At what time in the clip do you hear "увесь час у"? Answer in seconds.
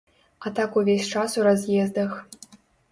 0.81-1.47